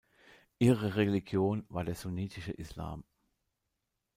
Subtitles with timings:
[0.57, 3.03] Ihre Religion war der sunnitische Islam.